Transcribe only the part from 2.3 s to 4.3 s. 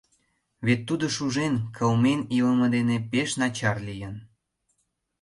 илыме дене пеш начар лийын...